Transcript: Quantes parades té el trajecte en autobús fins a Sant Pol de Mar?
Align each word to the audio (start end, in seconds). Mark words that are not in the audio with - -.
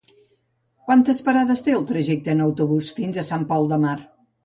Quantes 0.87 1.19
parades 1.27 1.63
té 1.69 1.77
el 1.81 1.87
trajecte 1.93 2.35
en 2.37 2.43
autobús 2.49 2.91
fins 3.01 3.25
a 3.25 3.29
Sant 3.33 3.49
Pol 3.55 3.73
de 3.75 3.83
Mar? 3.89 3.99